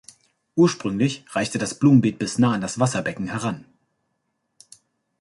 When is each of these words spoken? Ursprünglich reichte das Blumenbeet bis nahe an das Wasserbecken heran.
Ursprünglich 0.55 1.25
reichte 1.29 1.59
das 1.59 1.75
Blumenbeet 1.77 2.17
bis 2.17 2.39
nahe 2.39 2.55
an 2.55 2.61
das 2.61 2.79
Wasserbecken 2.79 3.27
heran. 3.27 3.65